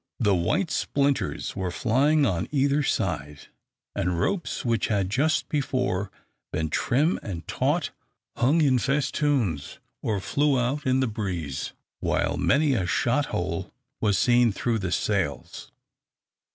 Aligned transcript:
The 0.19 0.33
white 0.33 0.71
splinters 0.71 1.55
were 1.55 1.69
flying 1.69 2.25
on 2.25 2.47
either 2.49 2.81
side, 2.81 3.49
and 3.95 4.19
ropes 4.19 4.65
which 4.65 4.87
had 4.87 5.11
just 5.11 5.47
before 5.47 6.09
been 6.51 6.71
trim 6.71 7.19
and 7.21 7.47
taut 7.47 7.91
hung 8.35 8.61
in 8.61 8.79
festoons 8.79 9.77
or 10.01 10.19
flew 10.19 10.59
out 10.59 10.87
in 10.87 11.01
the 11.01 11.07
breeze, 11.07 11.73
while 11.99 12.35
many 12.35 12.73
a 12.73 12.87
shot 12.87 13.27
hole 13.27 13.71
was 13.99 14.17
seen 14.17 14.51
through 14.51 14.79
the 14.79 14.91
sails. 14.91 15.71